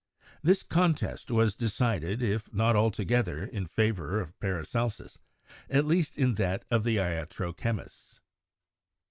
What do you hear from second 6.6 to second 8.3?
of the iatro chemists.